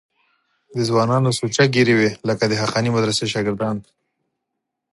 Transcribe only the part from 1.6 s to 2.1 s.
ږیرې وې